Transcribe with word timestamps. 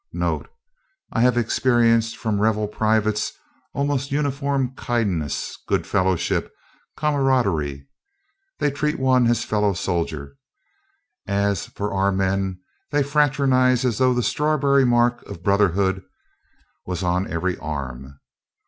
Note: 0.13 0.49
I 1.13 1.21
have 1.21 1.37
experienced 1.37 2.17
from 2.17 2.41
rebel 2.41 2.67
privates 2.67 3.33
almost 3.75 4.09
uniform 4.11 4.73
kindness, 4.75 5.59
good 5.67 5.85
fellowship, 5.85 6.51
camaraderie; 6.97 7.87
they 8.57 8.71
treat 8.71 8.97
one 8.97 9.27
as 9.27 9.43
fellow 9.43 9.73
soldier. 9.73 10.37
And 11.27 11.49
as 11.51 11.67
for 11.67 11.93
our 11.93 12.11
men, 12.11 12.61
they 12.89 13.03
fraternize 13.03 13.85
as 13.85 13.99
though 13.99 14.15
the 14.15 14.23
strawberry 14.23 14.85
mark 14.85 15.21
of 15.29 15.43
brotherhood 15.43 16.01
was 16.87 17.03
on 17.03 17.31
every 17.31 17.55
arm. 17.59 18.19